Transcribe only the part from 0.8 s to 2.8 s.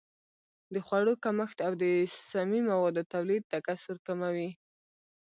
خوړو کمښت او د سمي